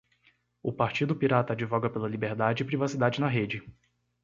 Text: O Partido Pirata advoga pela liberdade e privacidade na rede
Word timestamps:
O 0.63 0.73
Partido 0.73 1.15
Pirata 1.15 1.53
advoga 1.53 1.87
pela 1.87 2.09
liberdade 2.09 2.63
e 2.63 2.65
privacidade 2.65 3.21
na 3.21 3.27
rede 3.27 3.61